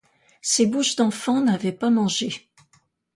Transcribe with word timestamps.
Ces 0.41 0.65
bouches 0.65 0.95
d’enfants 0.95 1.41
n’avaient 1.41 1.71
pas 1.71 1.91
mangé. 1.91 2.49